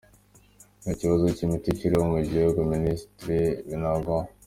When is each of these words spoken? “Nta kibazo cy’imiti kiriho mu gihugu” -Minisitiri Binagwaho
“Nta 0.81 0.91
kibazo 0.99 1.25
cy’imiti 1.35 1.69
kiriho 1.77 2.05
mu 2.13 2.19
gihugu” 2.31 2.57
-Minisitiri 2.63 3.39
Binagwaho 3.67 4.29